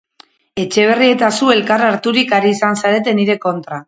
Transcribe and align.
Etxeberri 0.61 1.09
eta 1.15 1.29
zu 1.39 1.51
elkar 1.55 1.83
harturik 1.89 2.33
ari 2.39 2.55
izan 2.57 2.81
zarete 2.85 3.15
nire 3.21 3.37
kontra. 3.45 3.79